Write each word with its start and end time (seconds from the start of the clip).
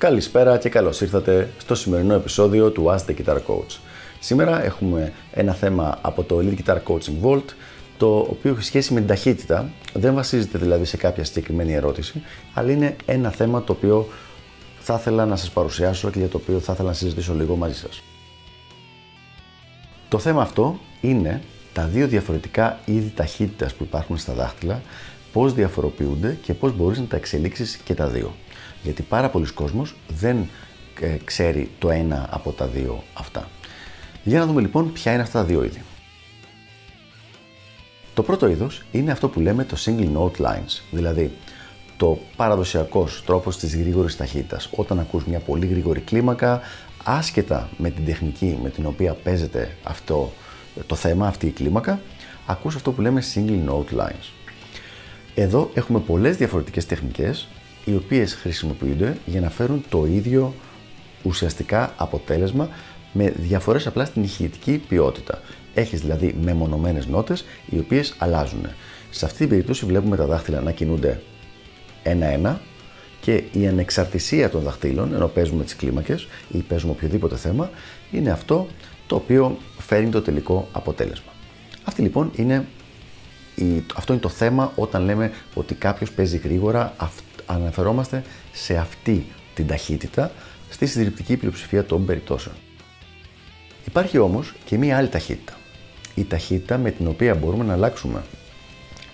Καλησπέρα 0.00 0.58
και 0.58 0.68
καλώς 0.68 1.00
ήρθατε 1.00 1.50
στο 1.58 1.74
σημερινό 1.74 2.14
επεισόδιο 2.14 2.70
του 2.70 2.84
Ask 2.88 3.10
the 3.10 3.14
Guitar 3.16 3.36
Coach. 3.36 3.78
Σήμερα 4.20 4.64
έχουμε 4.64 5.12
ένα 5.32 5.52
θέμα 5.52 5.98
από 6.00 6.22
το 6.22 6.38
Elite 6.38 6.58
Guitar 6.64 6.78
Coaching 6.86 7.22
Vault, 7.22 7.44
το 7.96 8.18
οποίο 8.18 8.50
έχει 8.50 8.62
σχέση 8.62 8.92
με 8.92 8.98
την 8.98 9.08
ταχύτητα. 9.08 9.70
Δεν 9.92 10.14
βασίζεται 10.14 10.58
δηλαδή 10.58 10.84
σε 10.84 10.96
κάποια 10.96 11.24
συγκεκριμένη 11.24 11.72
ερώτηση, 11.72 12.22
αλλά 12.54 12.70
είναι 12.70 12.96
ένα 13.06 13.30
θέμα 13.30 13.64
το 13.64 13.72
οποίο 13.72 14.08
θα 14.80 14.94
ήθελα 14.94 15.26
να 15.26 15.36
σας 15.36 15.50
παρουσιάσω 15.50 16.10
και 16.10 16.18
για 16.18 16.28
το 16.28 16.36
οποίο 16.36 16.58
θα 16.58 16.72
ήθελα 16.72 16.88
να 16.88 16.94
συζητήσω 16.94 17.34
λίγο 17.34 17.56
μαζί 17.56 17.74
σας. 17.74 18.02
Το 20.08 20.18
θέμα 20.18 20.42
αυτό 20.42 20.80
είναι 21.00 21.42
τα 21.72 21.84
δύο 21.84 22.06
διαφορετικά 22.06 22.78
είδη 22.84 23.12
ταχύτητας 23.16 23.74
που 23.74 23.84
υπάρχουν 23.84 24.16
στα 24.16 24.32
δάχτυλα, 24.32 24.82
πώς 25.32 25.54
διαφοροποιούνται 25.54 26.38
και 26.42 26.54
πώς 26.54 26.76
μπορείς 26.76 26.98
να 26.98 27.04
τα 27.04 27.16
εξελίξεις 27.16 27.76
και 27.76 27.94
τα 27.94 28.06
δύο. 28.06 28.34
Γιατί 28.82 29.02
πάρα 29.02 29.28
πολλοί 29.28 29.46
κόσμος 29.52 29.94
δεν 30.08 30.48
ε, 31.00 31.16
ξέρει 31.24 31.70
το 31.78 31.90
ένα 31.90 32.28
από 32.30 32.50
τα 32.50 32.66
δύο 32.66 33.02
αυτά. 33.14 33.48
Για 34.24 34.38
να 34.38 34.46
δούμε 34.46 34.60
λοιπόν 34.60 34.92
ποια 34.92 35.12
είναι 35.12 35.22
αυτά 35.22 35.38
τα 35.38 35.44
δύο 35.44 35.64
είδη. 35.64 35.82
Το 38.14 38.22
πρώτο 38.22 38.48
είδος 38.48 38.82
είναι 38.92 39.10
αυτό 39.10 39.28
που 39.28 39.40
λέμε 39.40 39.64
το 39.64 39.76
single 39.84 40.12
note 40.16 40.46
lines, 40.46 40.80
δηλαδή 40.90 41.30
το 41.96 42.18
παραδοσιακός 42.36 43.22
τρόπος 43.26 43.56
της 43.56 43.76
γρήγορης 43.76 44.16
ταχύτητας. 44.16 44.68
Όταν 44.76 44.98
ακούς 44.98 45.24
μια 45.24 45.38
πολύ 45.38 45.66
γρήγορη 45.66 46.00
κλίμακα, 46.00 46.60
άσχετα 47.04 47.68
με 47.76 47.90
την 47.90 48.04
τεχνική 48.04 48.58
με 48.62 48.70
την 48.70 48.86
οποία 48.86 49.12
παίζεται 49.12 49.76
αυτό 49.82 50.32
το 50.86 50.94
θέμα, 50.94 51.26
αυτή 51.26 51.46
η 51.46 51.50
κλίμακα, 51.50 52.00
ακούς 52.46 52.74
αυτό 52.74 52.92
που 52.92 53.00
λέμε 53.00 53.22
single 53.34 53.70
note 53.70 53.98
lines. 54.00 54.30
Εδώ 55.34 55.70
έχουμε 55.74 55.98
πολλές 55.98 56.36
διαφορετικές 56.36 56.86
τεχνικές 56.86 57.48
οι 57.84 57.94
οποίες 57.94 58.34
χρησιμοποιούνται 58.34 59.16
για 59.26 59.40
να 59.40 59.50
φέρουν 59.50 59.84
το 59.88 60.06
ίδιο 60.06 60.54
ουσιαστικά 61.22 61.94
αποτέλεσμα 61.96 62.68
με 63.12 63.32
διαφορές 63.36 63.86
απλά 63.86 64.04
στην 64.04 64.22
ηχητική 64.22 64.82
ποιότητα. 64.88 65.40
Έχεις 65.74 66.00
δηλαδή 66.00 66.36
μεμονωμένες 66.42 67.06
νότες 67.06 67.44
οι 67.70 67.78
οποίες 67.78 68.14
αλλάζουν. 68.18 68.66
Σε 69.10 69.24
αυτή 69.24 69.38
την 69.38 69.48
περίπτωση 69.48 69.86
βλέπουμε 69.86 70.16
τα 70.16 70.26
δάχτυλα 70.26 70.60
να 70.60 70.72
κινούνται 70.72 71.22
ένα-ένα 72.02 72.60
και 73.20 73.42
η 73.52 73.66
ανεξαρτησία 73.66 74.50
των 74.50 74.62
δαχτύλων, 74.62 75.14
ενώ 75.14 75.26
παίζουμε 75.26 75.64
τις 75.64 75.76
κλίμακες 75.76 76.28
ή 76.50 76.58
παίζουμε 76.58 76.92
οποιοδήποτε 76.92 77.36
θέμα, 77.36 77.70
είναι 78.10 78.30
αυτό 78.30 78.66
το 79.06 79.16
οποίο 79.16 79.58
φέρνει 79.78 80.10
το 80.10 80.22
τελικό 80.22 80.68
αποτέλεσμα. 80.72 81.32
Αυτή 81.84 82.02
λοιπόν 82.02 82.30
είναι, 82.34 82.66
αυτό 83.94 84.12
είναι 84.12 84.22
το 84.22 84.28
θέμα 84.28 84.72
όταν 84.76 85.04
λέμε 85.04 85.32
ότι 85.54 85.74
κάποιος 85.74 86.12
παίζει 86.12 86.36
γρήγορα, 86.36 86.94
αναφερόμαστε 87.54 88.22
σε 88.52 88.76
αυτή 88.76 89.26
την 89.54 89.66
ταχύτητα 89.66 90.30
στη 90.70 90.86
συντριπτική 90.86 91.36
πλειοψηφία 91.36 91.84
των 91.84 92.04
περιπτώσεων. 92.06 92.54
Υπάρχει 93.86 94.18
όμως 94.18 94.54
και 94.64 94.78
μία 94.78 94.96
άλλη 94.96 95.08
ταχύτητα. 95.08 95.52
Η 96.14 96.24
ταχύτητα 96.24 96.78
με 96.78 96.90
την 96.90 97.06
οποία 97.06 97.34
μπορούμε 97.34 97.64
να 97.64 97.72
αλλάξουμε 97.72 98.22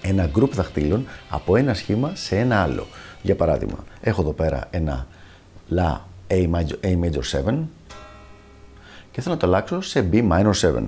ένα 0.03 0.31
group 0.39 0.51
δαχτύλων 0.51 1.07
από 1.29 1.57
ένα 1.57 1.75
σχήμα 1.75 2.13
σε 2.15 2.39
ένα 2.39 2.63
άλλο. 2.63 2.87
Για 3.23 3.37
παράδειγμα, 3.37 3.85
έχω 4.01 4.21
εδώ 4.21 4.33
πέρα 4.33 4.69
ένα 4.71 5.07
La 5.75 5.97
A 6.29 6.51
major, 6.51 6.85
A 6.85 7.01
major 7.03 7.45
7 7.45 7.55
και 9.11 9.23
θέλω 9.23 9.35
να 9.35 9.41
το 9.41 9.47
αλλάξω 9.47 9.81
σε 9.81 10.09
B 10.13 10.31
minor 10.31 10.53
7. 10.61 10.83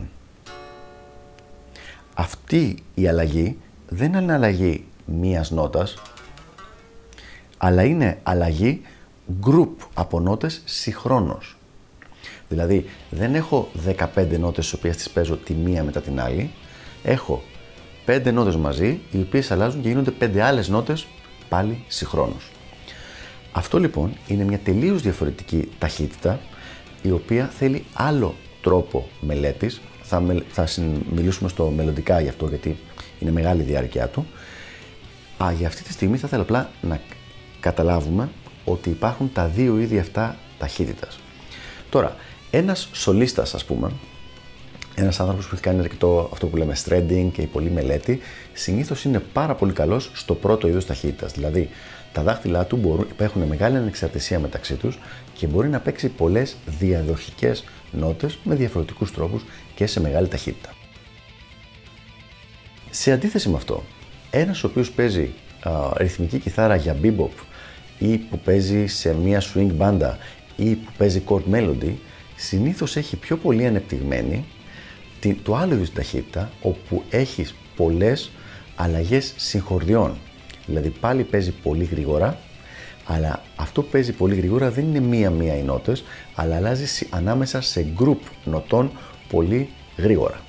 Αυτή 2.15 2.83
η 2.95 3.09
αλλαγή 3.09 3.59
δεν 3.89 4.13
είναι 4.13 4.33
αλλαγή 4.33 4.85
μίας 5.05 5.51
νότας, 5.51 5.95
αλλά 7.59 7.83
είναι 7.83 8.19
αλλαγή 8.23 8.81
group 9.47 9.69
από 9.95 10.21
νότες 10.21 10.63
συγχρόνως. 10.65 11.57
Δηλαδή 12.49 12.85
δεν 13.11 13.35
έχω 13.35 13.69
15 14.15 14.39
νότες 14.39 14.65
τις 14.65 14.73
οποίες 14.73 14.97
τις 14.97 15.11
παίζω 15.11 15.37
τη 15.37 15.53
μία 15.53 15.85
μετά 15.85 16.01
την 16.01 16.21
άλλη, 16.21 16.51
έχω 17.03 17.43
5 18.07 18.33
νότες 18.33 18.57
μαζί 18.57 19.01
οι 19.11 19.21
οποίες 19.21 19.51
αλλάζουν 19.51 19.83
και 19.83 19.89
γίνονται 19.89 20.13
5 20.21 20.39
άλλες 20.39 20.69
νότες 20.69 21.07
πάλι 21.49 21.85
συγχρόνως. 21.89 22.51
Αυτό 23.53 23.79
λοιπόν 23.79 24.13
είναι 24.27 24.45
μια 24.45 24.59
τελείως 24.59 25.03
διαφορετική 25.03 25.69
ταχύτητα 25.79 26.41
η 27.03 27.11
οποία 27.11 27.47
θέλει 27.47 27.85
άλλο 27.93 28.35
τρόπο 28.63 29.09
μελέτης. 29.21 29.81
Θα, 30.03 30.23
θα 30.51 30.69
μιλήσουμε 31.15 31.49
στο 31.49 31.73
μελλοντικά 31.77 32.21
γι' 32.21 32.29
αυτό 32.29 32.47
γιατί 32.47 32.77
είναι 33.19 33.31
μεγάλη 33.31 33.61
η 33.61 33.65
διάρκεια 33.65 34.09
του. 34.09 34.27
Α, 35.45 35.53
για 35.53 35.67
αυτή 35.67 35.83
τη 35.83 35.93
στιγμή 35.93 36.17
θα 36.17 36.27
ήθελα 36.27 36.43
απλά 36.43 36.71
να 36.81 37.01
καταλάβουμε 37.69 38.29
ότι 38.65 38.91
υπάρχουν 38.91 39.31
τα 39.33 39.47
δύο 39.47 39.79
είδη 39.79 39.99
αυτά 39.99 40.37
ταχύτητας. 40.59 41.19
Τώρα, 41.91 42.17
ένας 42.51 42.89
σολίστας 42.93 43.55
ας 43.55 43.65
πούμε, 43.65 43.93
ένας 44.95 45.21
άνθρωπος 45.21 45.47
που 45.47 45.55
έχει 45.55 45.63
κάνει 45.63 45.81
αρκετό 45.81 46.29
αυτό 46.33 46.47
που 46.47 46.57
λέμε 46.57 46.77
stranding 46.85 47.29
και 47.33 47.43
η 47.43 47.47
πολλή 47.47 47.71
μελέτη, 47.71 48.21
συνήθως 48.53 49.05
είναι 49.05 49.19
πάρα 49.19 49.55
πολύ 49.55 49.73
καλός 49.73 50.11
στο 50.15 50.35
πρώτο 50.35 50.69
είδος 50.69 50.87
ταχύτητας. 50.87 51.33
Δηλαδή, 51.33 51.69
τα 52.13 52.23
δάχτυλά 52.23 52.65
του 52.65 52.77
μπορούν, 52.77 53.07
έχουν 53.17 53.43
μεγάλη 53.43 53.77
ανεξαρτησία 53.77 54.39
μεταξύ 54.39 54.75
τους 54.75 54.99
και 55.35 55.47
μπορεί 55.47 55.69
να 55.69 55.81
παίξει 55.81 56.09
πολλές 56.09 56.57
διαδοχικές 56.67 57.65
νότες 57.91 58.39
με 58.45 58.55
διαφορετικούς 58.55 59.13
τρόπους 59.13 59.45
και 59.75 59.87
σε 59.87 60.01
μεγάλη 60.01 60.29
ταχύτητα. 60.29 60.75
Σε 62.91 63.13
αντίθεση 63.13 63.49
με 63.49 63.57
αυτό, 63.57 63.83
ένας 64.31 64.65
ο 64.65 64.67
οποίος 64.67 64.91
παίζει 64.91 65.31
α, 65.63 65.71
ρυθμική 65.97 66.39
κιθάρα 66.39 66.77
για 66.77 66.97
bebop 67.03 67.31
ή 67.99 68.17
που 68.17 68.39
παίζει 68.39 68.87
σε 68.87 69.15
μια 69.15 69.43
swing 69.55 69.71
μπάντα 69.75 70.19
ή 70.57 70.75
που 70.75 70.91
παίζει 70.99 71.23
chord 71.29 71.55
melody, 71.55 71.93
συνήθως 72.37 72.97
έχει 72.97 73.17
πιο 73.17 73.37
πολύ 73.37 73.67
ανεπτυγμένη 73.67 74.45
το 75.43 75.57
άλλο 75.57 75.75
είδους 75.75 75.93
ταχύτητα, 75.93 76.51
όπου 76.63 77.03
έχεις 77.11 77.55
πολλές 77.77 78.31
αλλαγές 78.75 79.33
συγχορδιών. 79.37 80.17
Δηλαδή 80.67 80.89
πάλι 80.89 81.25
παίζει 81.25 81.53
πολύ 81.53 81.85
γρήγορα, 81.85 82.39
αλλά 83.05 83.43
αυτό 83.57 83.83
που 83.83 83.89
παίζει 83.89 84.13
πολύ 84.13 84.35
γρήγορα 84.35 84.71
δεν 84.71 84.85
είναι 84.85 85.01
μία-μία 85.01 85.57
οι 85.57 85.63
νότες, 85.63 86.05
αλλά 86.35 86.57
αλλάζει 86.57 87.07
ανάμεσα 87.11 87.61
σε 87.61 87.87
group 87.99 88.19
νοτών 88.45 88.91
πολύ 89.29 89.69
γρήγορα. 89.97 90.41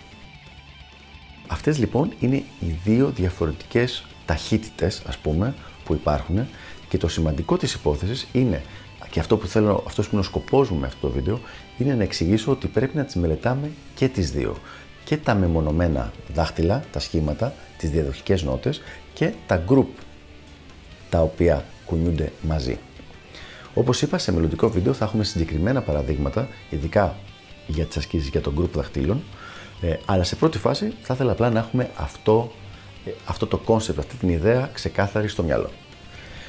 Αυτές 1.47 1.77
λοιπόν 1.77 2.13
είναι 2.19 2.35
οι 2.35 2.75
δύο 2.83 3.09
διαφορετικές 3.09 4.05
ταχύτητες, 4.25 5.01
ας 5.07 5.17
πούμε, 5.17 5.53
που 5.83 5.93
υπάρχουν 5.93 6.47
και 6.89 6.97
το 6.97 7.07
σημαντικό 7.07 7.57
της 7.57 7.73
υπόθεσης 7.73 8.27
είναι 8.31 8.61
και 9.09 9.19
αυτό 9.19 9.37
που 9.37 9.47
θέλω, 9.47 9.83
αυτός 9.87 10.05
που 10.05 10.11
είναι 10.11 10.21
ο 10.21 10.27
σκοπός 10.27 10.69
μου 10.69 10.79
με 10.79 10.87
αυτό 10.87 11.07
το 11.07 11.13
βίντεο 11.13 11.39
είναι 11.77 11.93
να 11.93 12.03
εξηγήσω 12.03 12.51
ότι 12.51 12.67
πρέπει 12.67 12.97
να 12.97 13.03
τις 13.03 13.15
μελετάμε 13.15 13.71
και 13.95 14.07
τις 14.07 14.31
δύο. 14.31 14.55
Και 15.03 15.17
τα 15.17 15.35
μεμονωμένα 15.35 16.11
δάχτυλα, 16.33 16.83
τα 16.91 16.99
σχήματα, 16.99 17.53
τις 17.77 17.89
διαδοχικές 17.89 18.43
νότες 18.43 18.81
και 19.13 19.33
τα 19.47 19.63
group 19.69 19.85
τα 21.09 21.21
οποία 21.21 21.65
κουνιούνται 21.85 22.31
μαζί. 22.41 22.77
Όπως 23.73 24.01
είπα 24.01 24.17
σε 24.17 24.31
μελλοντικό 24.31 24.69
βίντεο 24.69 24.93
θα 24.93 25.05
έχουμε 25.05 25.23
συγκεκριμένα 25.23 25.81
παραδείγματα, 25.81 26.47
ειδικά 26.69 27.15
για 27.67 27.85
τις 27.85 27.97
ασκήσεις 27.97 28.29
για 28.29 28.41
το 28.41 28.53
group 28.59 28.69
δαχτύλων, 28.73 29.23
ε, 29.81 29.95
αλλά 30.05 30.23
σε 30.23 30.35
πρώτη 30.35 30.57
φάση 30.57 30.93
θα 31.01 31.13
ήθελα 31.13 31.31
απλά 31.31 31.49
να 31.49 31.59
έχουμε 31.59 31.89
αυτό, 31.95 32.51
ε, 33.05 33.11
αυτό 33.25 33.47
το 33.47 33.57
concept, 33.57 33.99
αυτή 33.99 34.15
την 34.15 34.29
ιδέα 34.29 34.69
ξεκάθαρη 34.73 35.27
στο 35.27 35.43
μυαλό. 35.43 35.69